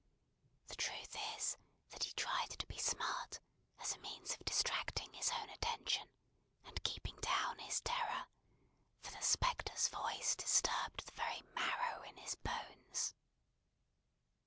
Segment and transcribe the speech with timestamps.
[0.65, 1.57] The truth is,
[1.91, 3.39] that he tried to be smart,
[3.79, 6.09] as a means of distracting his own attention,
[6.65, 8.25] and keeping down his terror;
[9.03, 13.13] for the spectre's voice disturbed the very marrow in his bones.